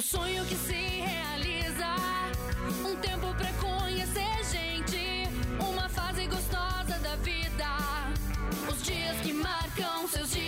[0.00, 1.94] O sonho que se realiza.
[2.88, 5.28] Um tempo pra conhecer gente.
[5.62, 7.66] Uma fase gostosa da vida.
[8.66, 10.39] Os dias que marcam seus dias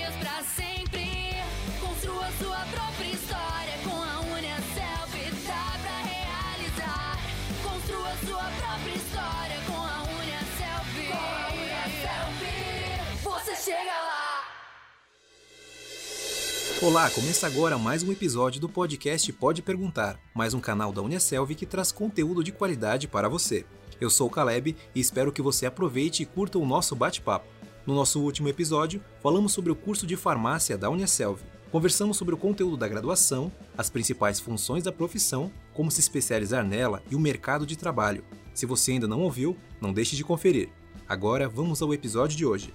[16.83, 21.55] Olá, começa agora mais um episódio do podcast Pode Perguntar, mais um canal da Unicelv
[21.55, 23.65] que traz conteúdo de qualidade para você.
[24.01, 27.47] Eu sou o Caleb e espero que você aproveite e curta o nosso bate-papo.
[27.87, 31.39] No nosso último episódio, falamos sobre o curso de farmácia da Unicelv.
[31.71, 37.01] Conversamos sobre o conteúdo da graduação, as principais funções da profissão, como se especializar nela
[37.09, 38.25] e o mercado de trabalho.
[38.53, 40.69] Se você ainda não ouviu, não deixe de conferir.
[41.09, 42.75] Agora vamos ao episódio de hoje.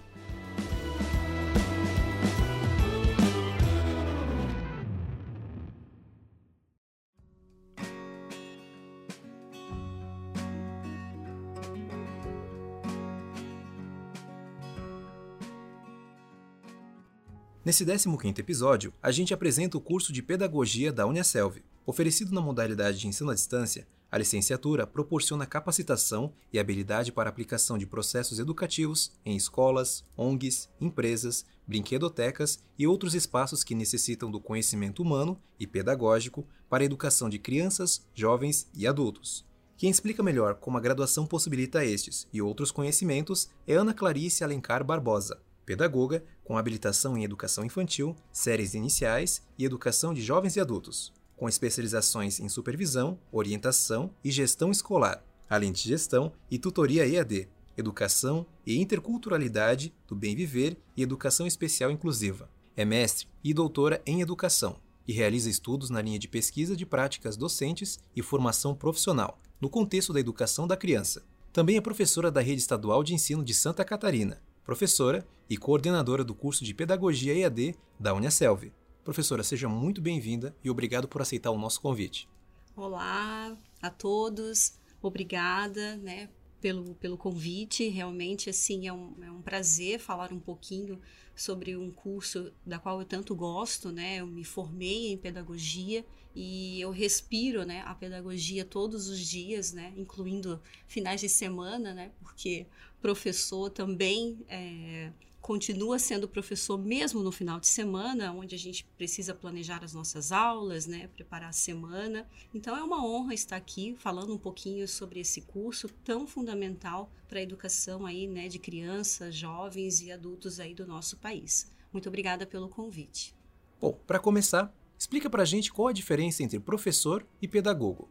[17.68, 21.57] Nesse 15º episódio, a gente apresenta o curso de Pedagogia da Unicelv.
[21.85, 27.77] Oferecido na modalidade de ensino à distância, a licenciatura proporciona capacitação e habilidade para aplicação
[27.77, 35.01] de processos educativos em escolas, ONGs, empresas, brinquedotecas e outros espaços que necessitam do conhecimento
[35.01, 39.45] humano e pedagógico para a educação de crianças, jovens e adultos.
[39.76, 44.85] Quem explica melhor como a graduação possibilita estes e outros conhecimentos é Ana Clarice Alencar
[44.85, 51.12] Barbosa, pedagoga com habilitação em educação infantil, séries iniciais e educação de jovens e adultos,
[51.35, 58.45] com especializações em supervisão, orientação e gestão escolar, além de gestão e tutoria EAD, educação
[58.65, 62.49] e interculturalidade do bem viver e educação especial inclusiva.
[62.77, 67.35] É mestre e doutora em educação e realiza estudos na linha de pesquisa de práticas
[67.35, 71.25] docentes e formação profissional, no contexto da educação da criança.
[71.51, 76.35] Também é professora da Rede Estadual de Ensino de Santa Catarina professora e coordenadora do
[76.35, 78.72] curso de Pedagogia EAD da Unicelv.
[79.03, 82.28] Professora, seja muito bem-vinda e obrigado por aceitar o nosso convite.
[82.75, 87.88] Olá a todos, obrigada né, pelo, pelo convite.
[87.88, 91.00] Realmente, assim, é um, é um prazer falar um pouquinho
[91.35, 94.18] sobre um curso da qual eu tanto gosto, né?
[94.18, 96.03] Eu me formei em pedagogia
[96.35, 102.12] e eu respiro, né, a pedagogia todos os dias, né, incluindo finais de semana, né,
[102.22, 102.68] porque
[103.02, 105.12] professor também é,
[105.47, 110.34] continua sendo professor mesmo no final de semana, onde a gente precisa planejar as nossas
[110.34, 112.28] aulas, né, preparar a semana.
[112.53, 117.40] Então é uma honra estar aqui falando um pouquinho sobre esse curso tão fundamental para
[117.40, 121.72] a educação aí, né, de crianças, jovens e adultos aí do nosso país.
[121.94, 123.34] Muito obrigada pelo convite.
[123.79, 128.09] Bom, para começar, explica para a gente qual a diferença entre professor e pedagogo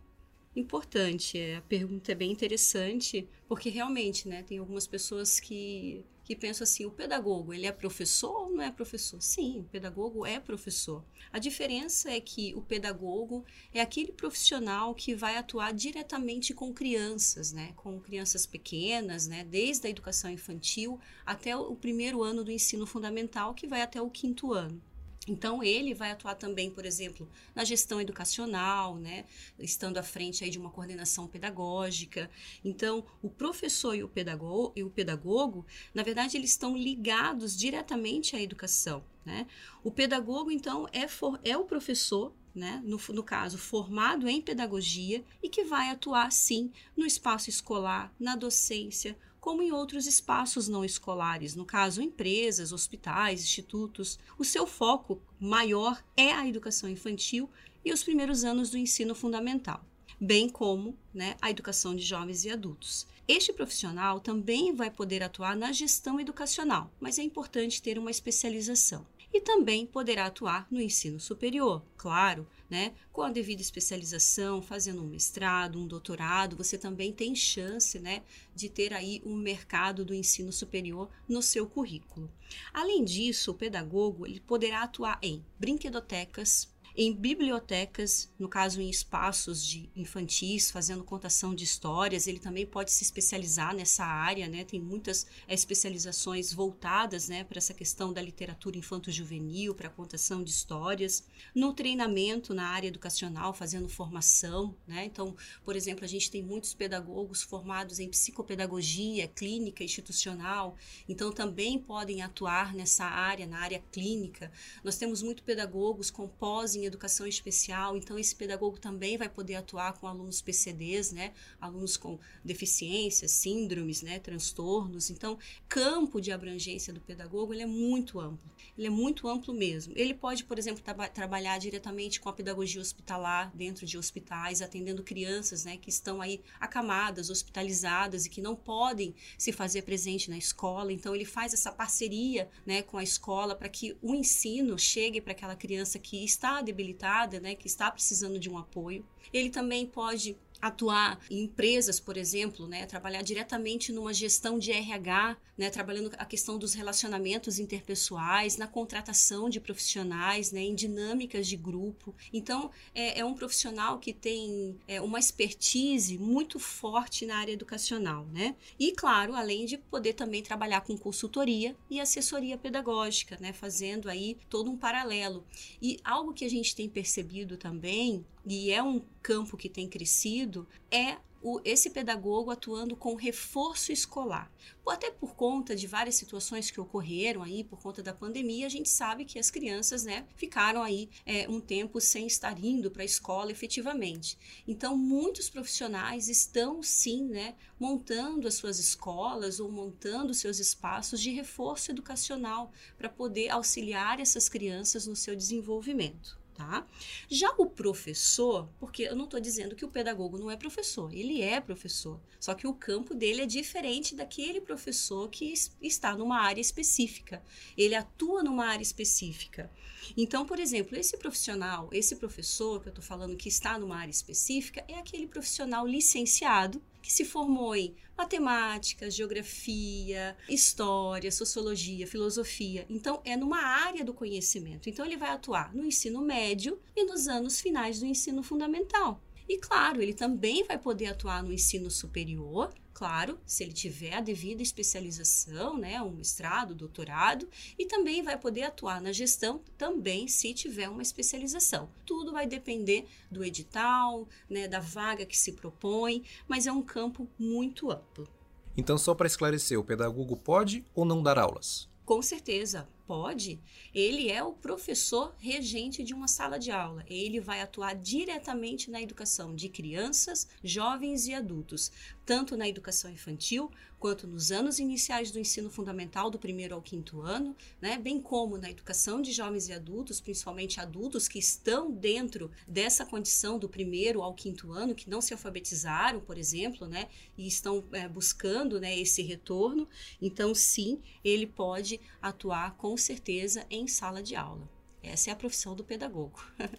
[0.58, 1.38] importante.
[1.38, 6.64] É, a pergunta é bem interessante, porque realmente, né, tem algumas pessoas que, que pensam
[6.64, 9.22] assim, o pedagogo, ele é professor ou não é professor?
[9.22, 11.04] Sim, o pedagogo é professor.
[11.32, 17.52] A diferença é que o pedagogo é aquele profissional que vai atuar diretamente com crianças,
[17.52, 22.88] né, com crianças pequenas, né, desde a educação infantil até o primeiro ano do ensino
[22.88, 24.82] fundamental, que vai até o quinto ano.
[25.26, 29.24] Então ele vai atuar também, por exemplo, na gestão educacional, né,
[29.58, 32.30] estando à frente aí de uma coordenação pedagógica.
[32.64, 38.36] Então, o professor e o pedagogo, e o pedagogo na verdade, eles estão ligados diretamente
[38.36, 39.04] à educação.
[39.24, 39.46] Né?
[39.82, 45.22] O pedagogo, então, é, for, é o professor né, no, no, caso, formado em pedagogia
[45.42, 49.16] e que vai atuar, sim, no espaço escolar, na docência,
[49.46, 54.18] como em outros espaços não escolares, no caso, empresas, hospitais, institutos.
[54.36, 57.48] O seu foco maior é a educação infantil
[57.84, 59.86] e os primeiros anos do ensino fundamental,
[60.20, 63.06] bem como né, a educação de jovens e adultos.
[63.28, 69.06] Este profissional também vai poder atuar na gestão educacional, mas é importante ter uma especialização
[69.32, 72.92] e também poderá atuar no ensino superior, claro, né?
[73.12, 78.22] Com a devida especialização, fazendo um mestrado, um doutorado, você também tem chance, né,
[78.54, 82.30] de ter aí um mercado do ensino superior no seu currículo.
[82.72, 89.62] Além disso, o pedagogo ele poderá atuar em brinquedotecas, em bibliotecas, no caso em espaços
[89.62, 94.64] de infantis, fazendo contação de histórias, ele também pode se especializar nessa área, né?
[94.64, 100.48] Tem muitas é, especializações voltadas, né, para essa questão da literatura infanto-juvenil, para contação de
[100.48, 101.22] histórias.
[101.54, 105.04] No treinamento na área educacional, fazendo formação, né?
[105.04, 110.76] Então, por exemplo, a gente tem muitos pedagogos formados em psicopedagogia, clínica institucional,
[111.06, 114.50] então também podem atuar nessa área, na área clínica.
[114.82, 119.56] Nós temos muitos pedagogos com pós em educação especial, então esse pedagogo também vai poder
[119.56, 121.32] atuar com alunos PCDs, né?
[121.60, 124.18] Alunos com deficiências, síndromes, né?
[124.18, 125.10] Transtornos.
[125.10, 125.38] Então,
[125.68, 128.50] campo de abrangência do pedagogo ele é muito amplo.
[128.76, 129.92] Ele é muito amplo mesmo.
[129.96, 135.02] Ele pode, por exemplo, tra trabalhar diretamente com a pedagogia hospitalar dentro de hospitais, atendendo
[135.02, 135.76] crianças, né?
[135.76, 140.92] Que estão aí acamadas, hospitalizadas e que não podem se fazer presente na escola.
[140.92, 142.82] Então, ele faz essa parceria, né?
[142.82, 147.54] Com a escola para que o ensino chegue para aquela criança que está debilitada, né,
[147.54, 149.04] que está precisando de um apoio.
[149.32, 155.36] Ele também pode atuar em empresas, por exemplo, né, trabalhar diretamente numa gestão de RH,
[155.56, 161.56] né, trabalhando a questão dos relacionamentos interpessoais, na contratação de profissionais, né, em dinâmicas de
[161.56, 162.14] grupo.
[162.32, 168.26] Então, é, é um profissional que tem é, uma expertise muito forte na área educacional,
[168.32, 168.54] né?
[168.78, 174.36] E, claro, além de poder também trabalhar com consultoria e assessoria pedagógica, né, fazendo aí
[174.50, 175.44] todo um paralelo.
[175.80, 180.68] E algo que a gente tem percebido também e é um campo que tem crescido,
[180.88, 184.50] é o, esse pedagogo atuando com reforço escolar.
[184.86, 188.88] Até por conta de várias situações que ocorreram aí, por conta da pandemia, a gente
[188.88, 193.04] sabe que as crianças né, ficaram aí é, um tempo sem estar indo para a
[193.04, 194.38] escola efetivamente.
[194.66, 201.30] Então, muitos profissionais estão sim né, montando as suas escolas ou montando seus espaços de
[201.30, 206.86] reforço educacional para poder auxiliar essas crianças no seu desenvolvimento tá?
[207.28, 211.42] Já o professor, porque eu não estou dizendo que o pedagogo não é professor, ele
[211.42, 216.60] é professor, só que o campo dele é diferente daquele professor que está numa área
[216.60, 217.42] específica,
[217.76, 219.70] ele atua numa área específica.
[220.16, 224.10] Então, por exemplo, esse profissional, esse professor que eu estou falando que está numa área
[224.10, 232.84] específica, é aquele profissional licenciado que se formou em matemática, geografia, história, sociologia, filosofia.
[232.90, 234.90] Então, é numa área do conhecimento.
[234.90, 239.22] Então, ele vai atuar no ensino médio e nos anos finais do ensino fundamental.
[239.48, 244.22] E claro, ele também vai poder atuar no ensino superior, claro, se ele tiver a
[244.22, 247.46] devida especialização, né, um mestrado, doutorado,
[247.78, 251.90] e também vai poder atuar na gestão também se tiver uma especialização.
[252.06, 257.28] Tudo vai depender do edital, né, da vaga que se propõe, mas é um campo
[257.38, 258.26] muito amplo.
[258.74, 261.90] Então, só para esclarecer, o pedagogo pode ou não dar aulas?
[262.02, 263.60] Com certeza, pode.
[263.94, 267.04] Ele é o professor regente de uma sala de aula.
[267.08, 271.92] Ele vai atuar diretamente na educação de crianças, jovens e adultos,
[272.24, 277.22] tanto na educação infantil quanto nos anos iniciais do ensino fundamental, do primeiro ao quinto
[277.22, 282.50] ano, né, bem como na educação de jovens e adultos, principalmente adultos que estão dentro
[282.68, 287.46] dessa condição do primeiro ao quinto ano, que não se alfabetizaram, por exemplo, né, e
[287.46, 289.88] estão é, buscando né, esse retorno.
[290.20, 294.68] Então, sim, ele pode atuar com certeza em sala de aula.
[295.02, 296.40] Essa é a profissão do pedagogo.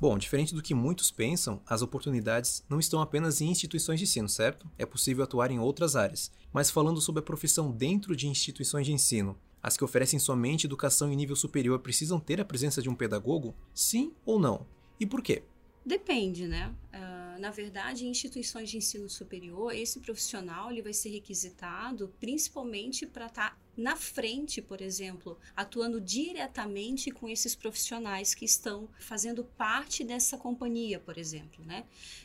[0.00, 4.28] Bom, diferente do que muitos pensam, as oportunidades não estão apenas em instituições de ensino,
[4.28, 4.68] certo?
[4.76, 6.32] É possível atuar em outras áreas.
[6.52, 11.10] Mas falando sobre a profissão dentro de instituições de ensino, as que oferecem somente educação
[11.10, 13.54] em nível superior precisam ter a presença de um pedagogo?
[13.72, 14.66] Sim ou não?
[14.98, 15.42] E por quê?
[15.86, 16.74] Depende, né?
[16.92, 23.06] Uh, na verdade, em instituições de ensino superior, esse profissional ele vai ser requisitado principalmente
[23.06, 29.44] para estar tá na frente, por exemplo, atuando diretamente com esses profissionais que estão fazendo
[29.44, 31.84] parte dessa companhia, por exemplo, né?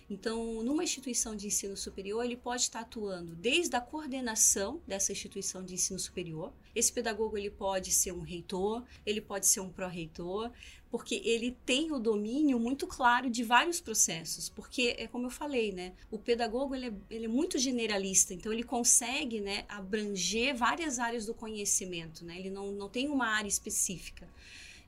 [0.09, 5.63] Então, numa instituição de ensino superior, ele pode estar atuando desde a coordenação dessa instituição
[5.63, 6.53] de ensino superior.
[6.75, 10.51] Esse pedagogo ele pode ser um reitor, ele pode ser um pró-reitor,
[10.91, 15.71] porque ele tem o domínio muito claro de vários processos, porque é como eu falei,
[15.71, 15.93] né?
[16.09, 21.25] O pedagogo ele é, ele é muito generalista, então ele consegue, né, abranger várias áreas
[21.25, 22.39] do conhecimento, né?
[22.39, 24.27] Ele não, não tem uma área específica.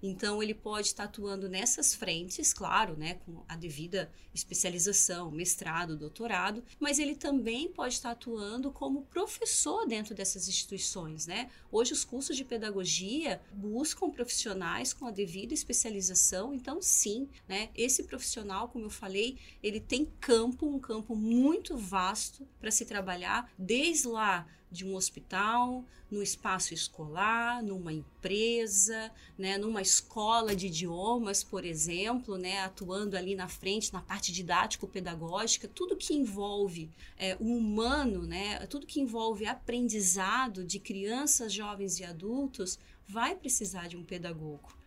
[0.01, 6.63] Então, ele pode estar atuando nessas frentes, claro, né, com a devida especialização, mestrado, doutorado,
[6.79, 11.49] mas ele também pode estar atuando como professor dentro dessas instituições, né?
[11.71, 18.03] Hoje, os cursos de pedagogia buscam profissionais com a devida especialização, então, sim, né, esse
[18.03, 24.07] profissional, como eu falei, ele tem campo, um campo muito vasto para se trabalhar, desde
[24.07, 31.63] lá de um hospital, no espaço escolar, numa empresa, né, numa escola de idiomas, por
[31.63, 38.23] exemplo, né, atuando ali na frente na parte didático-pedagógica, tudo que envolve é, o humano,
[38.23, 44.77] né, tudo que envolve aprendizado de crianças, jovens e adultos, vai precisar de um pedagogo.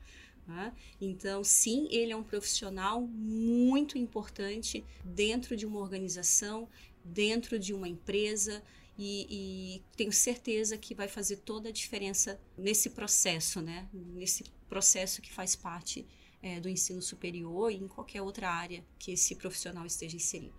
[0.46, 0.72] Né?
[1.00, 6.68] Então, sim, ele é um profissional muito importante dentro de uma organização,
[7.02, 8.62] dentro de uma empresa
[8.96, 13.88] e, e, tenho certeza que vai fazer toda a diferença nesse processo, né?
[13.92, 16.06] Nesse processo que faz parte
[16.42, 20.54] é, do ensino superior e em qualquer outra área que esse profissional esteja inserido.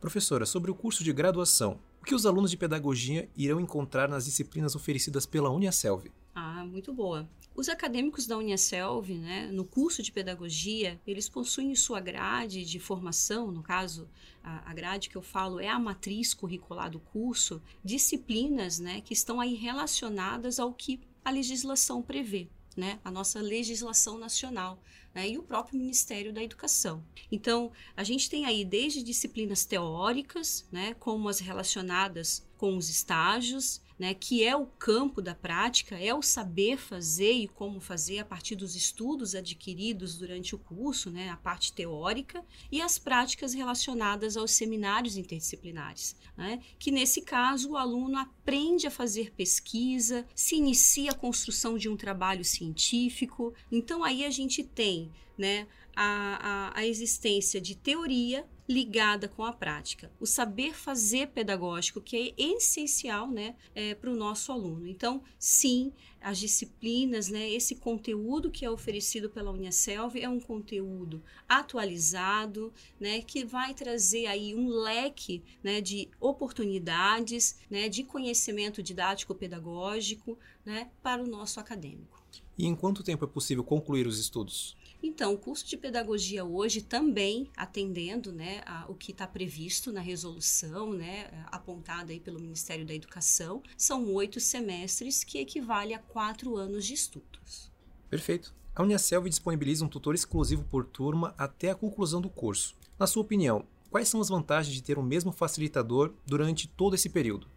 [0.00, 4.24] Professora, sobre o curso de graduação, o que os alunos de pedagogia irão encontrar nas
[4.24, 6.10] disciplinas oferecidas pela Uniaselv?
[6.34, 7.28] Ah, muito boa.
[7.54, 13.52] Os acadêmicos da Uniaselv, né, no curso de pedagogia, eles possuem sua grade de formação,
[13.52, 14.08] no caso,
[14.42, 19.12] a, a, grade que eu falo é a matriz curricular do curso, disciplinas né, que
[19.12, 24.82] estão aí relacionadas ao que a legislação prevê né, a nossa legislação nacional
[25.14, 27.04] né, e o próprio Ministério da Educação.
[27.30, 33.81] Então, a gente tem aí desde disciplinas teóricas, né, como as relacionadas com os estágios,
[33.98, 38.24] né, que é o campo da prática, é o saber fazer e como fazer a
[38.24, 44.36] partir dos estudos adquiridos durante o curso, né, a parte teórica, e as práticas relacionadas
[44.36, 51.12] aos seminários interdisciplinares, né, que nesse caso o aluno aprende a fazer pesquisa, se inicia
[51.12, 53.54] a construção de um trabalho científico.
[53.70, 59.52] Então aí a gente tem né, a, a, a existência de teoria ligada com a
[59.52, 60.10] prática.
[60.20, 64.86] O saber fazer pedagógico, que é essencial né, é, para o nosso aluno.
[64.86, 71.22] Então, sim, as disciplinas, né, esse conteúdo que é oferecido pela Uniaselv é um conteúdo
[71.48, 80.38] atualizado, né, que vai trazer aí um leque né, de oportunidades, né, de conhecimento didático-pedagógico
[80.64, 82.22] né, para o nosso acadêmico.
[82.56, 84.76] E em quanto tempo é possível concluir os estudos?
[85.02, 90.00] Então, o curso de pedagogia hoje também atendendo né, a, o que está previsto na
[90.00, 96.56] resolução né, apontada aí pelo Ministério da Educação, são oito semestres, que equivale a quatro
[96.56, 97.70] anos de estudos.
[98.08, 98.54] Perfeito.
[98.74, 102.74] A Uniaselv disponibiliza um tutor exclusivo por turma até a conclusão do curso.
[102.98, 107.10] Na sua opinião, quais são as vantagens de ter o mesmo facilitador durante todo esse
[107.10, 107.48] período?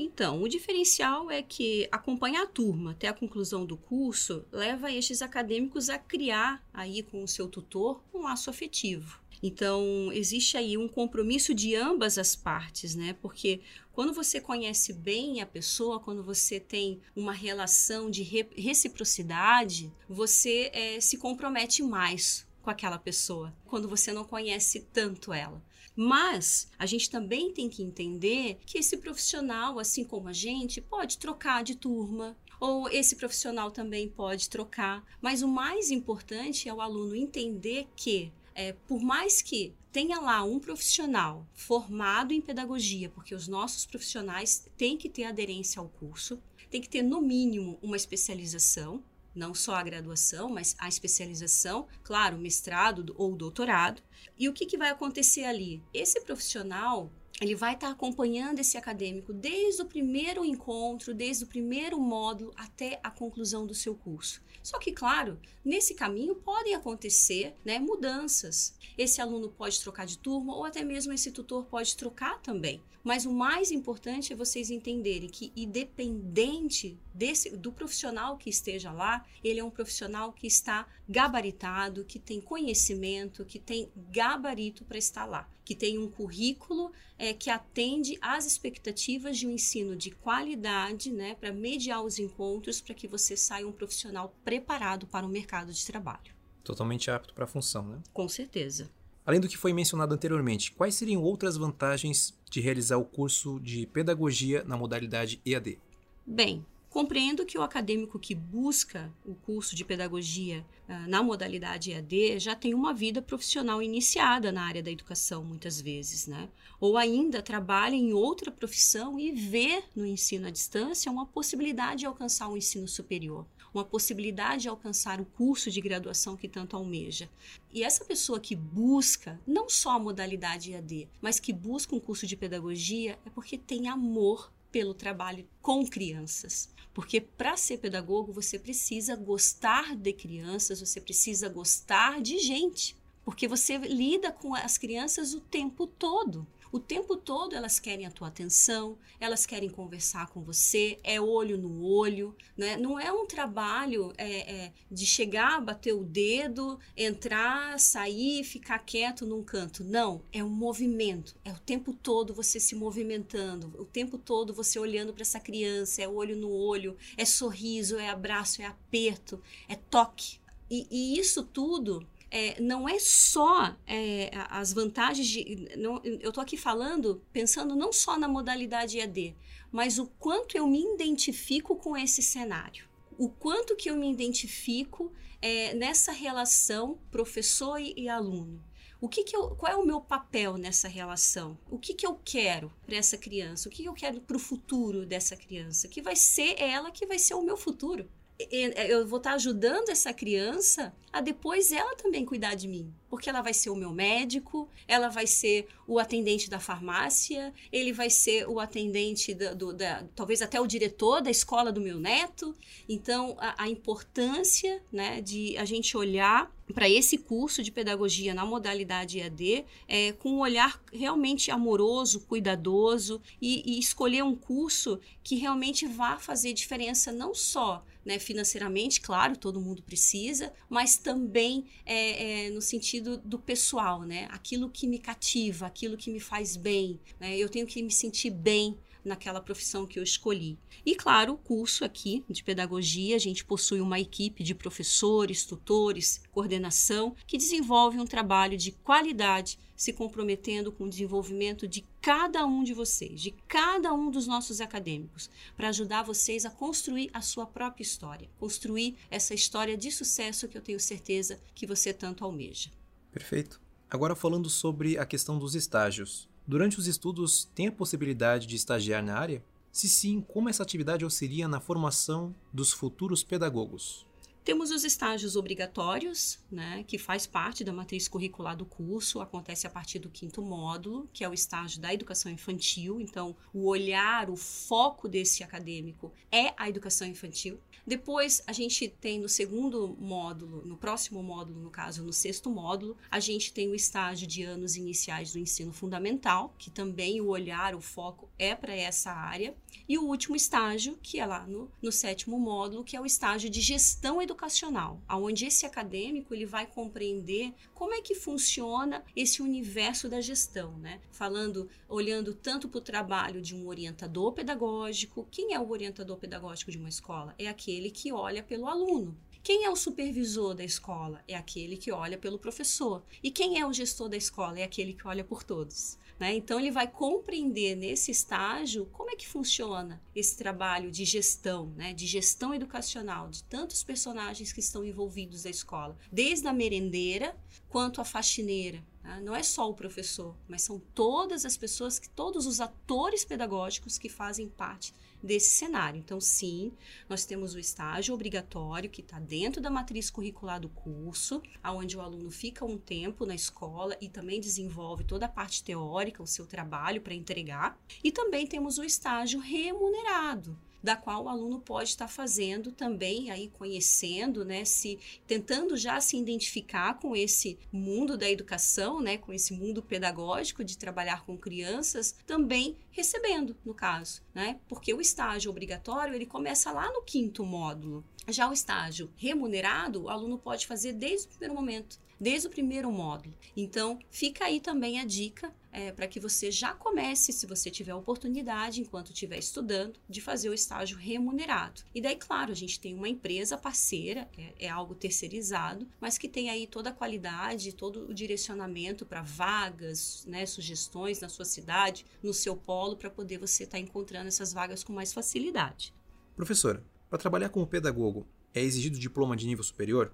[0.00, 5.20] Então, o diferencial é que acompanhar a turma até a conclusão do curso leva estes
[5.20, 9.20] acadêmicos a criar aí com o seu tutor um laço afetivo.
[9.42, 13.16] Então, existe aí um compromisso de ambas as partes, né?
[13.20, 13.60] Porque
[13.92, 18.22] quando você conhece bem a pessoa, quando você tem uma relação de
[18.56, 25.62] reciprocidade, você é, se compromete mais com aquela pessoa, quando você não conhece tanto ela.
[26.00, 31.18] Mas a gente também tem que entender que esse profissional, assim como a gente, pode
[31.18, 35.04] trocar de turma, ou esse profissional também pode trocar.
[35.20, 40.44] Mas o mais importante é o aluno entender que, é, por mais que tenha lá
[40.44, 46.40] um profissional formado em pedagogia, porque os nossos profissionais têm que ter aderência ao curso,
[46.70, 49.02] tem que ter no mínimo uma especialização,
[49.38, 54.02] não só a graduação, mas a especialização, claro, mestrado ou doutorado.
[54.36, 55.82] E o que, que vai acontecer ali?
[55.94, 62.00] Esse profissional ele vai estar acompanhando esse acadêmico desde o primeiro encontro, desde o primeiro
[62.00, 64.42] módulo até a conclusão do seu curso.
[64.62, 68.74] Só que, claro, nesse caminho podem acontecer né, mudanças.
[68.98, 72.82] Esse aluno pode trocar de turma ou até mesmo esse tutor pode trocar também.
[73.02, 79.24] Mas o mais importante é vocês entenderem que, independente desse, do profissional que esteja lá,
[79.42, 85.24] ele é um profissional que está gabaritado, que tem conhecimento, que tem gabarito para estar
[85.24, 91.12] lá, que tem um currículo é, que atende às expectativas de um ensino de qualidade,
[91.12, 95.70] né, para mediar os encontros, para que você saia um profissional preparado para o mercado
[95.70, 96.32] de trabalho.
[96.64, 97.98] Totalmente apto para a função, né?
[98.14, 98.90] Com certeza.
[99.26, 103.86] Além do que foi mencionado anteriormente, quais seriam outras vantagens de realizar o curso de
[103.88, 105.78] pedagogia na modalidade EAD?
[106.26, 112.38] Bem, Compreendo que o acadêmico que busca o curso de pedagogia uh, na modalidade EAD
[112.38, 116.48] já tem uma vida profissional iniciada na área da educação, muitas vezes, né?
[116.80, 122.06] Ou ainda trabalha em outra profissão e vê no ensino à distância uma possibilidade de
[122.06, 126.76] alcançar o um ensino superior uma possibilidade de alcançar o curso de graduação que tanto
[126.76, 127.28] almeja.
[127.72, 132.26] E essa pessoa que busca não só a modalidade EAD, mas que busca um curso
[132.26, 136.68] de pedagogia é porque tem amor pelo trabalho com crianças.
[136.92, 142.96] Porque para ser pedagogo você precisa gostar de crianças, você precisa gostar de gente.
[143.24, 146.46] Porque você lida com as crianças o tempo todo.
[146.70, 151.56] O tempo todo elas querem a tua atenção, elas querem conversar com você, é olho
[151.56, 152.76] no olho, né?
[152.76, 159.24] Não é um trabalho é, é, de chegar, bater o dedo, entrar, sair, ficar quieto
[159.24, 159.82] num canto.
[159.82, 161.34] Não, é um movimento.
[161.44, 166.02] É o tempo todo você se movimentando, o tempo todo você olhando para essa criança,
[166.02, 170.38] é olho no olho, é sorriso, é abraço, é aperto, é toque.
[170.70, 175.68] E, e isso tudo é, não é só é, as vantagens de.
[175.76, 179.34] Não, eu estou aqui falando, pensando não só na modalidade EAD,
[179.72, 182.86] mas o quanto eu me identifico com esse cenário.
[183.18, 188.62] o quanto que eu me identifico é, nessa relação professor e, e aluno.
[189.00, 191.56] O que, que eu, qual é o meu papel nessa relação?
[191.70, 193.68] O que, que eu quero para essa criança?
[193.68, 195.86] O que, que eu quero para o futuro dessa criança?
[195.86, 198.08] Que vai ser ela que vai ser o meu futuro.
[198.38, 202.92] Eu vou estar ajudando essa criança a depois ela também cuidar de mim.
[203.10, 207.92] Porque ela vai ser o meu médico, ela vai ser o atendente da farmácia, ele
[207.92, 211.98] vai ser o atendente, da, do, da, talvez até o diretor da escola do meu
[211.98, 212.54] neto.
[212.88, 218.44] Então, a, a importância né, de a gente olhar para esse curso de pedagogia na
[218.44, 225.36] modalidade EAD é, com um olhar realmente amoroso, cuidadoso e, e escolher um curso que
[225.36, 232.46] realmente vá fazer diferença não só né, financeiramente, claro, todo mundo precisa, mas também é,
[232.46, 234.26] é, no sentido do pessoal, né?
[234.30, 237.36] Aquilo que me cativa, aquilo que me faz bem, né?
[237.36, 240.56] Eu tenho que me sentir bem naquela profissão que eu escolhi.
[240.86, 246.22] E claro, o curso aqui de pedagogia, a gente possui uma equipe de professores, tutores,
[246.30, 252.62] coordenação que desenvolve um trabalho de qualidade, se comprometendo com o desenvolvimento de cada um
[252.62, 257.46] de vocês, de cada um dos nossos acadêmicos, para ajudar vocês a construir a sua
[257.46, 262.70] própria história, construir essa história de sucesso que eu tenho certeza que você tanto almeja.
[263.10, 263.60] Perfeito.
[263.90, 266.28] Agora falando sobre a questão dos estágios.
[266.48, 269.44] Durante os estudos, tem a possibilidade de estagiar na área?
[269.70, 274.06] Se sim, como essa atividade auxilia na formação dos futuros pedagogos?
[274.42, 279.70] Temos os estágios obrigatórios, né, que faz parte da matriz curricular do curso, acontece a
[279.70, 282.98] partir do quinto módulo, que é o estágio da educação infantil.
[282.98, 287.60] Então, o olhar, o foco desse acadêmico é a educação infantil.
[287.88, 292.94] Depois, a gente tem no segundo módulo, no próximo módulo, no caso, no sexto módulo,
[293.10, 297.74] a gente tem o estágio de anos iniciais do ensino fundamental, que também o olhar,
[297.74, 299.54] o foco é para essa área.
[299.88, 303.48] E o último estágio, que é lá no, no sétimo módulo, que é o estágio
[303.48, 310.10] de gestão educacional, onde esse acadêmico ele vai compreender como é que funciona esse universo
[310.10, 311.00] da gestão, né?
[311.10, 315.26] Falando, olhando tanto para o trabalho de um orientador pedagógico.
[315.30, 317.34] Quem é o orientador pedagógico de uma escola?
[317.38, 319.16] É aquele que olha pelo aluno.
[319.40, 321.22] Quem é o supervisor da escola?
[321.28, 323.04] É aquele que olha pelo professor.
[323.22, 324.58] E quem é o gestor da escola?
[324.58, 325.96] É aquele que olha por todos.
[326.18, 326.34] Né?
[326.34, 331.94] Então, ele vai compreender nesse estágio como é que funciona esse trabalho de gestão, né?
[331.94, 337.36] de gestão educacional, de tantos personagens que estão envolvidos na escola, desde a merendeira
[337.68, 339.20] quanto a faxineira, né?
[339.22, 343.96] não é só o professor, mas são todas as pessoas, que todos os atores pedagógicos
[343.96, 345.98] que fazem parte desse cenário.
[345.98, 346.72] Então, sim,
[347.08, 352.00] nós temos o estágio obrigatório que está dentro da matriz curricular do curso, aonde o
[352.00, 356.46] aluno fica um tempo na escola e também desenvolve toda a parte teórica, o seu
[356.46, 357.78] trabalho para entregar.
[358.02, 363.48] E também temos o estágio remunerado, da qual o aluno pode estar fazendo também aí
[363.48, 369.52] conhecendo, né, se tentando já se identificar com esse mundo da educação, né, com esse
[369.52, 374.58] mundo pedagógico de trabalhar com crianças, também recebendo, no caso, né?
[374.68, 378.04] Porque o estágio obrigatório, ele começa lá no quinto módulo.
[378.28, 382.90] Já o estágio remunerado, o aluno pode fazer desde o primeiro momento desde o primeiro
[382.90, 383.34] módulo.
[383.56, 387.94] Então, fica aí também a dica é, para que você já comece, se você tiver
[387.94, 391.82] oportunidade, enquanto estiver estudando, de fazer o estágio remunerado.
[391.94, 396.28] E daí, claro, a gente tem uma empresa parceira, é, é algo terceirizado, mas que
[396.28, 402.04] tem aí toda a qualidade, todo o direcionamento para vagas, né, sugestões na sua cidade,
[402.20, 405.94] no seu polo, para poder você estar tá encontrando essas vagas com mais facilidade.
[406.34, 410.12] Professora, para trabalhar como pedagogo, é exigido diploma de nível superior?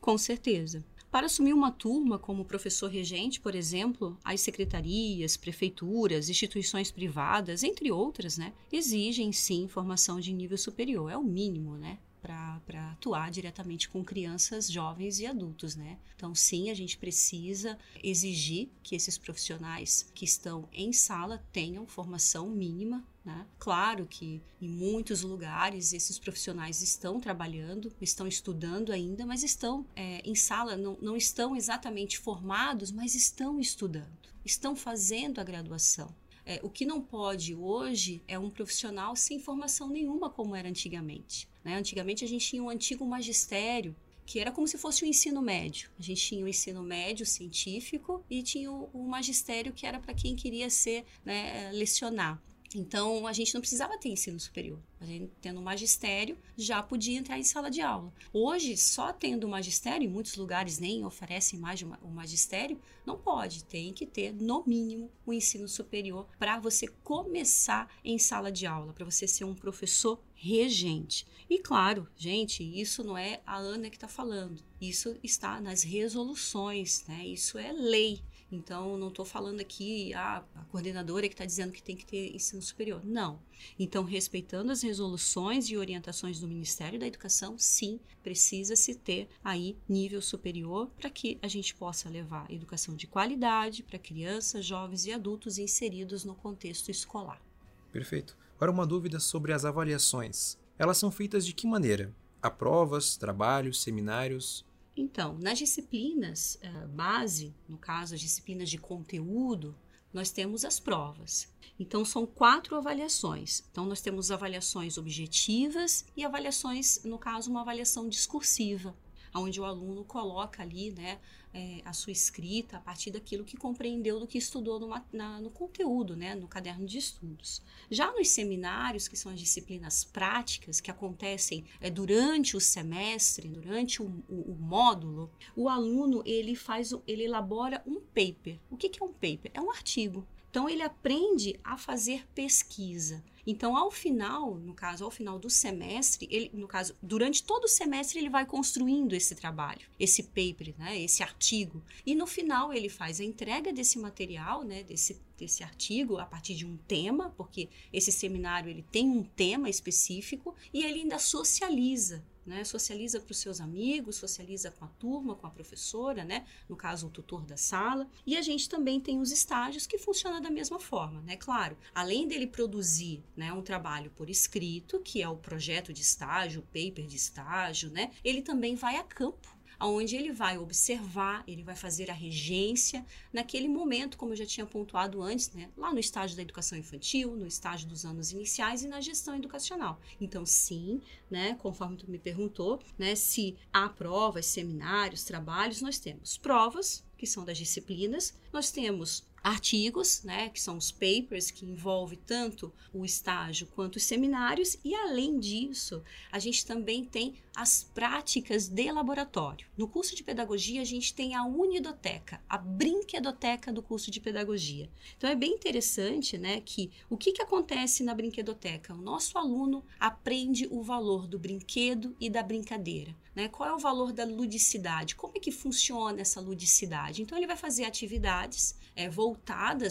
[0.00, 0.84] Com certeza.
[1.14, 7.92] Para assumir uma turma como professor regente, por exemplo, as secretarias, prefeituras, instituições privadas, entre
[7.92, 11.08] outras, né, exigem sim formação de nível superior.
[11.08, 12.00] É o mínimo, né?
[12.20, 15.98] para atuar diretamente com crianças, jovens e adultos, né?
[16.16, 22.48] Então, sim, a gente precisa exigir que esses profissionais que estão em sala tenham formação
[22.48, 23.46] mínima né?
[23.58, 30.20] Claro que em muitos lugares esses profissionais estão trabalhando, estão estudando ainda, mas estão é,
[30.28, 36.14] em sala, não, não estão exatamente formados, mas estão estudando, estão fazendo a graduação.
[36.46, 41.48] É, o que não pode hoje é um profissional sem formação nenhuma, como era antigamente.
[41.64, 41.76] Né?
[41.76, 45.90] Antigamente a gente tinha um antigo magistério, que era como se fosse o ensino médio.
[45.98, 50.12] A gente tinha o ensino médio científico e tinha o, o magistério que era para
[50.12, 52.38] quem queria ser né, lecionar.
[52.74, 54.80] Então, a gente não precisava ter ensino superior.
[55.00, 58.12] A gente, tendo magistério, já podia entrar em sala de aula.
[58.32, 63.64] Hoje, só tendo magistério, em muitos lugares nem oferecem mais o magistério, não pode.
[63.64, 68.92] Tem que ter, no mínimo, o ensino superior para você começar em sala de aula,
[68.92, 71.26] para você ser um professor regente.
[71.48, 74.62] E claro, gente, isso não é a Ana que está falando.
[74.80, 77.24] Isso está nas resoluções, né?
[77.24, 78.20] Isso é lei.
[78.50, 82.34] Então, não estou falando aqui ah, a coordenadora que está dizendo que tem que ter
[82.34, 83.04] ensino superior.
[83.04, 83.40] Não.
[83.78, 90.22] Então, respeitando as resoluções e orientações do Ministério da Educação, sim, precisa-se ter aí nível
[90.22, 95.58] superior para que a gente possa levar educação de qualidade para crianças, jovens e adultos
[95.58, 97.42] inseridos no contexto escolar.
[97.90, 98.36] Perfeito.
[98.56, 100.58] Agora, uma dúvida sobre as avaliações.
[100.78, 102.14] Elas são feitas de que maneira?
[102.42, 104.64] Há provas, trabalhos, seminários?
[104.96, 109.76] Então, nas disciplinas uh, base, no caso as disciplinas de conteúdo,
[110.12, 111.52] nós temos as provas.
[111.78, 113.64] Então, são quatro avaliações.
[113.70, 118.94] Então, nós temos avaliações objetivas e avaliações, no caso, uma avaliação discursiva
[119.34, 121.18] onde o aluno coloca ali né,
[121.52, 125.50] é, a sua escrita a partir daquilo que compreendeu do que estudou no, na, no
[125.50, 127.62] conteúdo, né, no caderno de estudos.
[127.90, 134.02] Já nos seminários, que são as disciplinas práticas que acontecem é, durante o semestre, durante
[134.02, 138.58] o, o, o, módulo, o aluno ele faz, ele elabora um paper.
[138.70, 139.50] O que, que é um paper?
[139.54, 140.26] É um artigo.
[140.50, 143.24] Então ele aprende a fazer pesquisa.
[143.46, 147.68] Então, ao final, no caso, ao final do semestre, ele, no caso, durante todo o
[147.68, 151.82] semestre, ele vai construindo esse trabalho, esse paper, né, esse artigo.
[152.06, 156.54] E no final, ele faz a entrega desse material, né, desse, desse artigo, a partir
[156.54, 162.24] de um tema, porque esse seminário ele tem um tema específico, e ele ainda socializa
[162.46, 162.64] né?
[162.64, 166.46] Socializa para os seus amigos, socializa com a turma, com a professora, né?
[166.68, 168.08] No caso, o tutor da sala.
[168.26, 171.36] E a gente também tem os estágios que funcionam da mesma forma, né?
[171.36, 176.60] Claro, além dele produzir, né, um trabalho por escrito, que é o projeto de estágio,
[176.60, 178.10] o paper de estágio, né?
[178.22, 179.53] Ele também vai a campo
[179.86, 184.66] onde ele vai observar, ele vai fazer a regência naquele momento, como eu já tinha
[184.66, 188.88] pontuado antes, né, lá no estágio da educação infantil, no estágio dos anos iniciais e
[188.88, 190.00] na gestão educacional.
[190.20, 196.38] Então, sim, né, conforme tu me perguntou, né, se há provas, seminários, trabalhos, nós temos
[196.38, 202.16] provas, que são das disciplinas, nós temos artigos, né, que são os papers que envolve
[202.16, 206.02] tanto o estágio quanto os seminários e além disso,
[206.32, 209.66] a gente também tem as práticas de laboratório.
[209.76, 214.88] No curso de pedagogia a gente tem a unidoteca, a brinquedoteca do curso de pedagogia.
[215.16, 218.94] Então é bem interessante, né, que o que que acontece na brinquedoteca?
[218.94, 223.48] O nosso aluno aprende o valor do brinquedo e da brincadeira, né?
[223.48, 225.14] Qual é o valor da ludicidade?
[225.14, 227.20] Como é que funciona essa ludicidade?
[227.20, 229.33] Então ele vai fazer atividades é, voltadas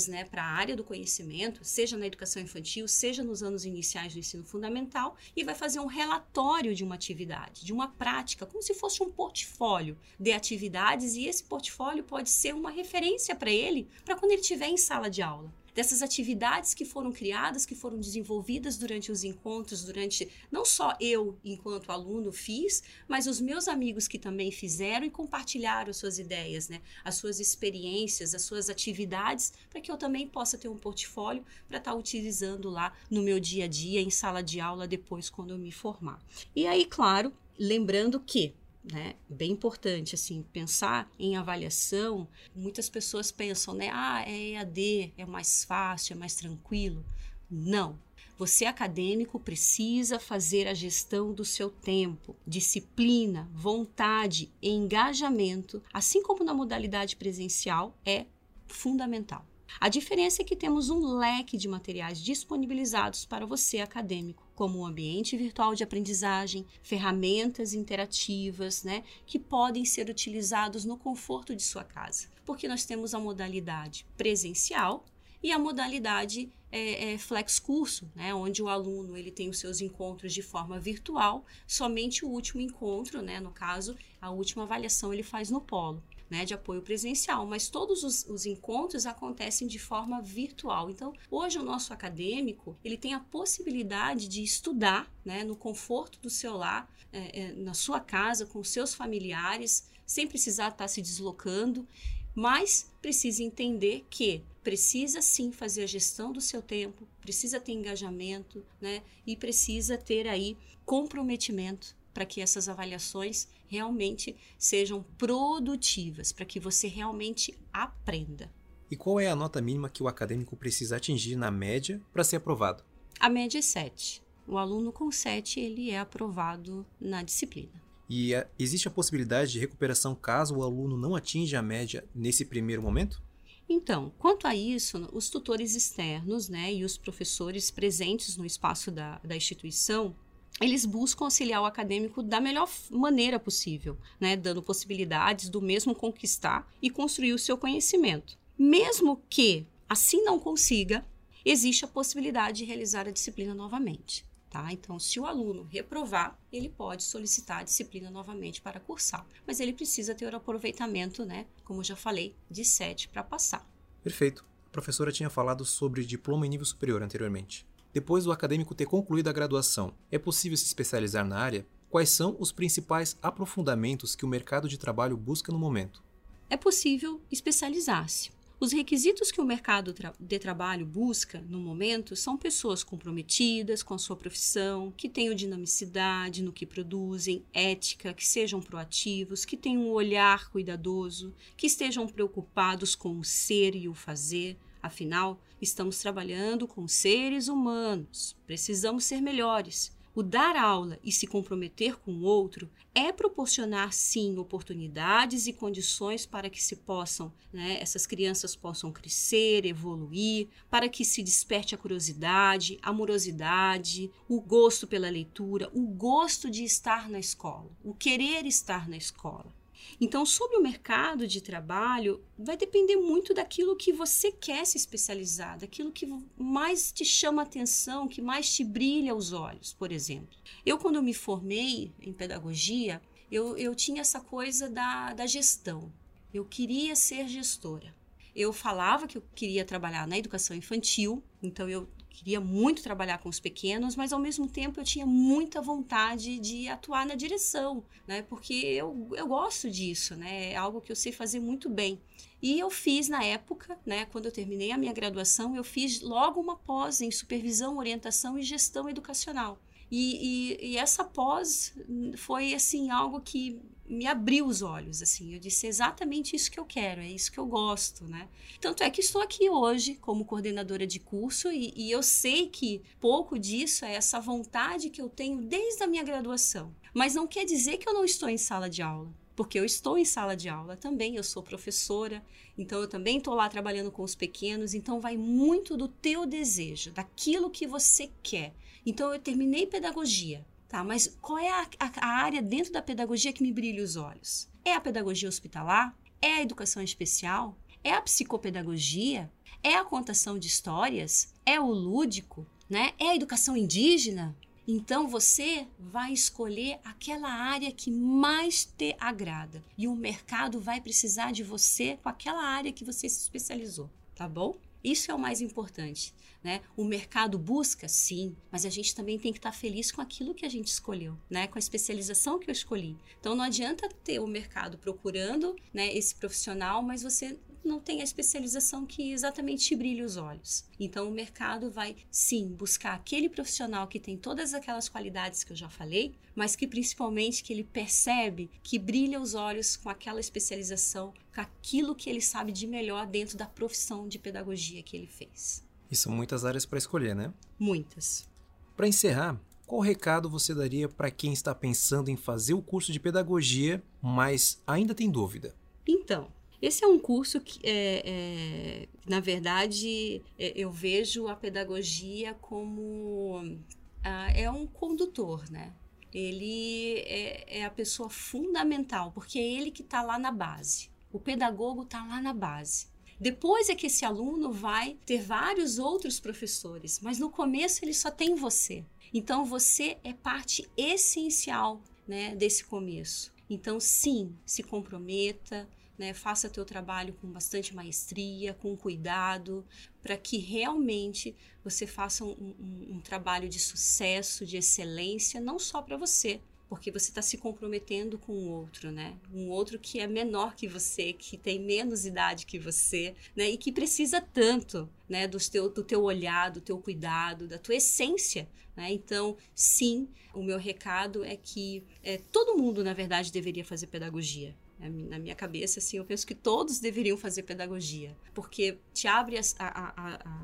[0.07, 4.19] né, para a área do conhecimento, seja na educação infantil, seja nos anos iniciais do
[4.19, 8.73] ensino fundamental, e vai fazer um relatório de uma atividade, de uma prática, como se
[8.73, 14.15] fosse um portfólio de atividades, e esse portfólio pode ser uma referência para ele para
[14.15, 18.77] quando ele estiver em sala de aula dessas atividades que foram criadas, que foram desenvolvidas
[18.77, 24.19] durante os encontros, durante não só eu, enquanto aluno, fiz, mas os meus amigos que
[24.19, 26.81] também fizeram e compartilharam suas ideias, né?
[27.03, 31.77] as suas experiências, as suas atividades, para que eu também possa ter um portfólio para
[31.77, 35.51] estar tá utilizando lá no meu dia a dia, em sala de aula, depois, quando
[35.51, 36.19] eu me formar.
[36.55, 39.15] E aí, claro, lembrando que né?
[39.29, 42.27] Bem importante, assim, pensar em avaliação.
[42.55, 43.89] Muitas pessoas pensam, né?
[43.93, 47.05] Ah, é EAD, é mais fácil, é mais tranquilo.
[47.49, 47.99] Não.
[48.37, 56.53] Você acadêmico precisa fazer a gestão do seu tempo, disciplina, vontade engajamento, assim como na
[56.53, 58.25] modalidade presencial, é
[58.67, 59.45] fundamental.
[59.79, 64.85] A diferença é que temos um leque de materiais disponibilizados para você acadêmico, como o
[64.85, 71.83] ambiente virtual de aprendizagem, ferramentas interativas, né, que podem ser utilizados no conforto de sua
[71.83, 72.27] casa.
[72.45, 75.05] Porque nós temos a modalidade presencial
[75.41, 79.81] e a modalidade é, é, flex curso, né, onde o aluno ele tem os seus
[79.81, 85.23] encontros de forma virtual, somente o último encontro, né, no caso, a última avaliação ele
[85.23, 86.01] faz no polo
[86.33, 90.89] né, de apoio presencial, mas todos os, os, encontros acontecem de forma virtual.
[90.89, 96.31] Então, hoje o nosso acadêmico ele tem a possibilidade de estudar né, no conforto do
[96.31, 101.87] seu lar, é, é, na sua casa, com seus familiares, sem precisar estar se deslocando,
[102.33, 108.65] mas precisa entender que precisa sim fazer a gestão do seu tempo, precisa ter engajamento,
[108.81, 116.59] né, e precisa ter aí comprometimento para que essas avaliações realmente sejam produtivas, para que
[116.59, 118.51] você realmente aprenda.
[118.91, 122.35] E qual é a nota mínima que o acadêmico precisa atingir na média para ser
[122.35, 122.83] aprovado?
[123.19, 124.21] A média é 7.
[124.47, 127.81] O aluno com 7 ele é aprovado na disciplina.
[128.07, 132.45] E a, existe a possibilidade de recuperação caso o aluno não atinja a média nesse
[132.45, 133.23] primeiro momento?
[133.67, 139.19] Então, quanto a isso, os tutores externos né, e os professores presentes no espaço da,
[139.23, 140.15] da instituição,
[140.61, 146.71] eles buscam auxiliar o acadêmico da melhor maneira possível, né, dando possibilidades do mesmo conquistar
[146.81, 148.37] e construir o seu conhecimento.
[148.57, 151.05] Mesmo que assim não consiga,
[151.43, 154.25] existe a possibilidade de realizar a disciplina novamente.
[154.49, 154.71] Tá?
[154.71, 159.25] Então, se o aluno reprovar, ele pode solicitar a disciplina novamente para cursar.
[159.47, 163.67] Mas ele precisa ter o aproveitamento, né, como já falei, de 7 para passar.
[164.03, 164.45] Perfeito.
[164.67, 167.65] A professora tinha falado sobre diploma em nível superior anteriormente.
[167.93, 171.63] Depois do acadêmico ter concluído a graduação, é possível se especializar na área?
[171.91, 176.03] Quais são os principais aprofundamentos que o mercado de trabalho busca no momento?
[176.49, 178.31] É possível especializar-se.
[178.59, 183.99] Os requisitos que o mercado de trabalho busca no momento são pessoas comprometidas com a
[183.99, 189.91] sua profissão, que tenham dinamicidade no que produzem, ética, que sejam proativos, que tenham um
[189.91, 194.57] olhar cuidadoso, que estejam preocupados com o ser e o fazer.
[194.83, 199.95] Afinal, estamos trabalhando com seres humanos, precisamos ser melhores.
[200.13, 206.25] O dar aula e se comprometer com o outro é proporcionar, sim, oportunidades e condições
[206.25, 211.77] para que se possam, né, essas crianças possam crescer, evoluir, para que se desperte a
[211.77, 218.45] curiosidade, a amorosidade, o gosto pela leitura, o gosto de estar na escola, o querer
[218.45, 219.62] estar na escola.
[219.99, 225.59] Então, sobre o mercado de trabalho, vai depender muito daquilo que você quer se especializar,
[225.59, 230.35] daquilo que mais te chama atenção, que mais te brilha os olhos, por exemplo.
[230.65, 235.91] Eu, quando me formei em pedagogia, eu, eu tinha essa coisa da, da gestão.
[236.33, 237.95] Eu queria ser gestora.
[238.35, 243.27] Eu falava que eu queria trabalhar na educação infantil, então eu queria muito trabalhar com
[243.27, 248.21] os pequenos, mas ao mesmo tempo eu tinha muita vontade de atuar na direção, né?
[248.21, 250.51] Porque eu, eu gosto disso, né?
[250.51, 251.99] É algo que eu sei fazer muito bem.
[252.41, 256.39] E eu fiz na época, né, quando eu terminei a minha graduação, eu fiz logo
[256.41, 259.57] uma pós em supervisão, orientação e gestão educacional.
[259.95, 261.71] E, e, e, essa pós
[262.17, 265.35] foi assim algo que me abriu os olhos, assim.
[265.35, 268.27] Eu disse exatamente isso que eu quero, é isso que eu gosto, né?
[268.59, 272.81] Tanto é que estou aqui hoje como coordenadora de curso e, e eu sei que
[272.99, 276.73] pouco disso é essa vontade que eu tenho desde a minha graduação.
[276.91, 279.97] Mas não quer dizer que eu não estou em sala de aula porque eu estou
[279.97, 282.23] em sala de aula também, eu sou professora,
[282.57, 286.91] então eu também estou lá trabalhando com os pequenos, então vai muito do teu desejo,
[286.91, 288.53] daquilo que você quer.
[288.85, 293.31] Então eu terminei pedagogia, Tá, mas qual é a, a, a área dentro da pedagogia
[293.31, 294.49] que me brilha os olhos?
[294.65, 295.95] É a pedagogia hospitalar?
[296.19, 297.55] É a educação especial?
[297.83, 299.31] É a psicopedagogia?
[299.61, 301.31] É a contação de histórias?
[301.45, 302.43] É o lúdico?
[302.67, 302.93] Né?
[302.97, 304.35] É a educação indígena?
[304.67, 311.31] Então você vai escolher aquela área que mais te agrada e o mercado vai precisar
[311.31, 314.55] de você com aquela área que você se especializou, tá bom?
[314.83, 316.13] Isso é o mais importante.
[316.43, 316.61] Né?
[316.75, 320.45] O mercado busca, sim, mas a gente também tem que estar feliz com aquilo que
[320.45, 321.47] a gente escolheu, né?
[321.47, 322.97] com a especialização que eu escolhi.
[323.17, 328.03] Então não adianta ter o mercado procurando né, esse profissional, mas você não tem a
[328.03, 330.65] especialização que exatamente te brilha os olhos.
[330.79, 335.55] Então, o mercado vai, sim, buscar aquele profissional que tem todas aquelas qualidades que eu
[335.55, 341.13] já falei, mas que principalmente que ele percebe que brilha os olhos com aquela especialização,
[341.33, 345.63] com aquilo que ele sabe de melhor dentro da profissão de pedagogia que ele fez.
[345.89, 347.33] E são muitas áreas para escolher, né?
[347.59, 348.27] Muitas.
[348.75, 352.99] Para encerrar, qual recado você daria para quem está pensando em fazer o curso de
[352.99, 355.55] pedagogia, mas ainda tem dúvida?
[355.87, 356.31] Então,
[356.65, 363.59] esse é um curso que, é, é, na verdade, é, eu vejo a pedagogia como
[364.01, 365.73] ah, é um condutor, né?
[366.13, 370.89] Ele é, é a pessoa fundamental, porque é ele que está lá na base.
[371.11, 372.87] O pedagogo está lá na base.
[373.19, 378.09] Depois é que esse aluno vai ter vários outros professores, mas no começo ele só
[378.09, 378.85] tem você.
[379.13, 383.33] Então você é parte essencial né, desse começo.
[383.49, 386.13] Então, sim, se comprometa, né?
[386.13, 389.65] Faça teu trabalho com bastante maestria, com cuidado,
[390.01, 395.81] para que realmente você faça um, um, um trabalho de sucesso, de excelência, não só
[395.81, 399.15] para você, porque você está se comprometendo com o outro, né?
[399.31, 403.49] Um outro que é menor que você, que tem menos idade que você, né?
[403.49, 405.27] E que precisa tanto, né?
[405.27, 408.91] Do teu, do teu olhar, do teu cuidado, da tua essência, né?
[408.91, 414.55] Então, sim, o meu recado é que é, todo mundo, na verdade, deveria fazer pedagogia
[414.79, 419.41] Na minha cabeça, assim, eu penso que todos deveriam fazer pedagogia, porque te abre a,
[419.59, 419.93] a,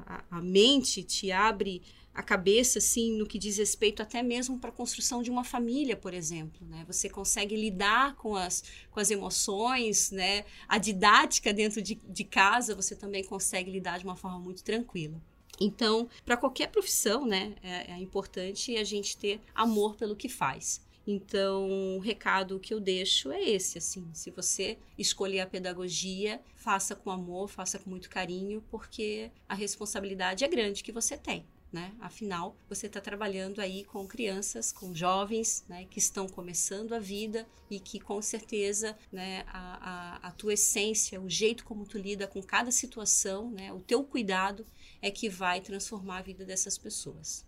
[0.08, 1.82] a, a mente, te abre
[2.14, 5.96] a cabeça, assim, no que diz respeito até mesmo para a construção de uma família,
[5.96, 6.84] por exemplo, né?
[6.88, 10.46] Você consegue lidar com as, com as emoções, né?
[10.68, 15.22] A didática dentro de, de casa, você também consegue lidar de uma forma muito tranquila.
[15.60, 20.82] Então, para qualquer profissão, né, é, é importante a gente ter amor pelo que faz.
[21.12, 26.96] Então, o recado que eu deixo é esse, assim, se você escolher a pedagogia, faça
[26.96, 31.48] com amor, faça com muito carinho, porque a responsabilidade é grande que você tem.
[31.74, 31.96] Né?
[32.00, 37.48] Afinal, você está trabalhando aí com crianças, com jovens, né, que estão começando a vida
[37.72, 42.28] e que com certeza, né, a, a, a, tua essência, o jeito como tu lida
[42.28, 44.66] com cada situação, né, o teu cuidado
[45.02, 47.46] é que vai transformar a vida dessas pessoas.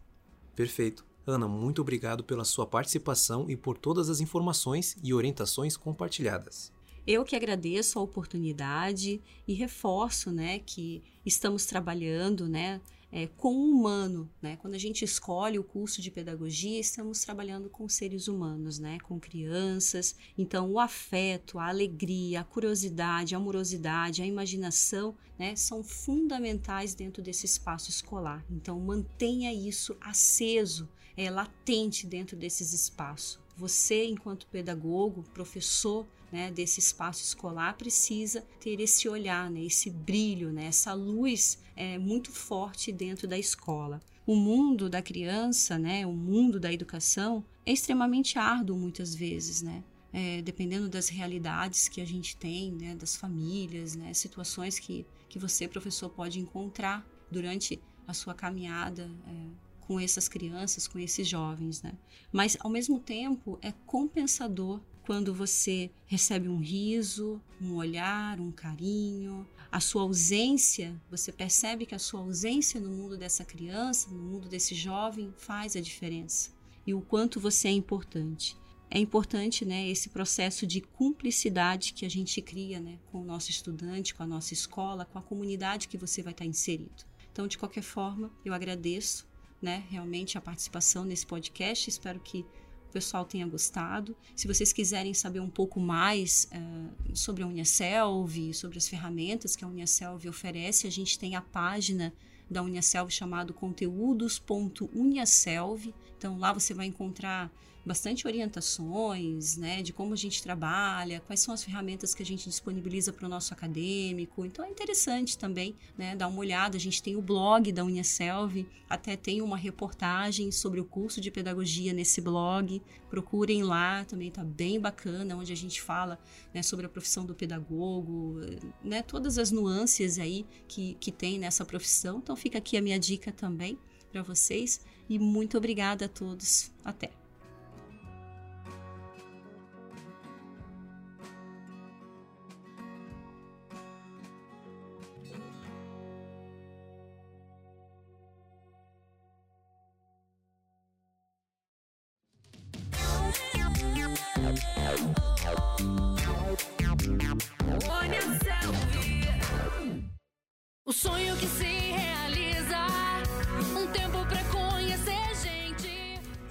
[0.55, 1.10] Perfeito.
[1.31, 6.71] Ana, muito obrigado pela sua participação e por todas as informações e orientações compartilhadas.
[7.07, 12.79] Eu que agradeço a oportunidade e reforço, né, que estamos trabalhando, né,
[13.11, 14.55] é, com o humano, né?
[14.61, 18.99] Quando a gente escolhe o curso de pedagogia, estamos trabalhando com seres humanos, né?
[19.03, 20.15] Com crianças.
[20.37, 25.55] Então, o afeto, a alegria, a curiosidade, a amorosidade, a imaginação, né?
[25.57, 28.45] São fundamentais dentro desse espaço escolar.
[28.49, 33.39] Então, mantenha isso aceso, é, latente dentro desses espaços.
[33.55, 40.51] Você, enquanto pedagogo, professor, né, desse espaço escolar precisa ter esse olhar, né, esse brilho,
[40.51, 43.99] né, essa luz é, muito forte dentro da escola.
[44.25, 49.83] O mundo da criança, né, o mundo da educação é extremamente árduo muitas vezes, né?
[50.13, 55.39] É, dependendo das realidades que a gente tem, né, das famílias, né, situações que, que
[55.39, 61.81] você, professor, pode encontrar durante a sua caminhada é, com essas crianças, com esses jovens,
[61.81, 61.93] né?
[62.31, 69.47] Mas ao mesmo tempo é compensador quando você recebe um riso, um olhar, um carinho,
[69.71, 74.47] a sua ausência, você percebe que a sua ausência no mundo dessa criança, no mundo
[74.47, 76.51] desse jovem, faz a diferença.
[76.85, 78.57] E o quanto você é importante.
[78.89, 83.49] É importante, né, esse processo de cumplicidade que a gente cria, né, com o nosso
[83.49, 87.05] estudante, com a nossa escola, com a comunidade que você vai estar inserido.
[87.31, 89.25] Então, de qualquer forma, eu agradeço
[89.61, 91.89] né, realmente a participação nesse podcast.
[91.89, 92.45] Espero que
[92.89, 94.13] o pessoal tenha gostado.
[94.35, 99.63] Se vocês quiserem saber um pouco mais uh, sobre a Uniaselv, sobre as ferramentas que
[99.63, 102.13] a Uniaselv oferece, a gente tem a página
[102.49, 105.93] da Uniaselv chamado conteúdos.uniaselv.
[106.17, 107.49] Então lá você vai encontrar
[107.85, 112.47] bastante orientações, né, de como a gente trabalha, quais são as ferramentas que a gente
[112.47, 114.45] disponibiliza para o nosso acadêmico.
[114.45, 116.77] Então é interessante também, né, dar uma olhada.
[116.77, 121.31] A gente tem o blog da Uniaselv, até tem uma reportagem sobre o curso de
[121.31, 122.81] pedagogia nesse blog.
[123.09, 126.19] Procurem lá, também está bem bacana, onde a gente fala,
[126.53, 128.39] né, sobre a profissão do pedagogo,
[128.83, 132.19] né, todas as nuances aí que, que tem nessa profissão.
[132.19, 133.77] Então fica aqui a minha dica também
[134.11, 136.71] para vocês e muito obrigada a todos.
[136.83, 137.20] Até.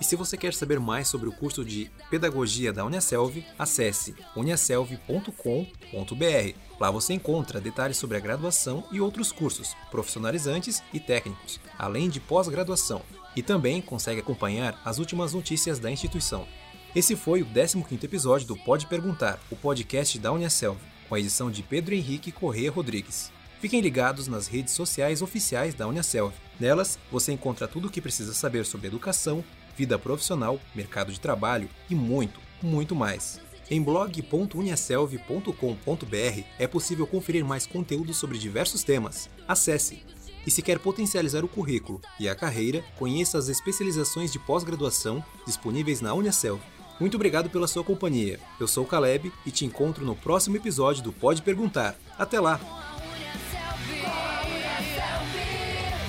[0.01, 6.55] E se você quer saber mais sobre o curso de Pedagogia da Uniaselv, acesse uniaselv.com.br.
[6.81, 12.19] Lá você encontra detalhes sobre a graduação e outros cursos profissionalizantes e técnicos, além de
[12.19, 13.03] pós-graduação.
[13.37, 16.49] E também consegue acompanhar as últimas notícias da instituição.
[16.97, 21.51] Esse foi o 15º episódio do Pode Perguntar, o podcast da Uniaselv, com a edição
[21.51, 23.31] de Pedro Henrique Corrêa Rodrigues.
[23.61, 26.33] Fiquem ligados nas redes sociais oficiais da Uniaselv.
[26.59, 29.45] Nelas, você encontra tudo o que precisa saber sobre educação,
[29.81, 33.41] vida profissional, mercado de trabalho e muito, muito mais.
[33.71, 39.31] Em blog.uniaselv.com.br é possível conferir mais conteúdo sobre diversos temas.
[39.49, 40.05] Acesse!
[40.47, 46.03] E se quer potencializar o currículo e a carreira, conheça as especializações de pós-graduação disponíveis
[46.03, 46.61] na Uniaselv.
[46.99, 48.39] Muito obrigado pela sua companhia.
[48.59, 51.97] Eu sou o Caleb e te encontro no próximo episódio do Pode Perguntar.
[52.19, 52.61] Até lá!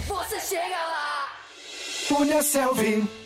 [0.08, 1.30] Você chega lá.
[2.10, 3.21] Punha Selvi.